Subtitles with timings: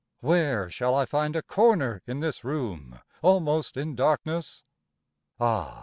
[0.23, 4.63] III Where shall I find a corner in this room Almost in darkness?
[5.39, 5.79] Ah!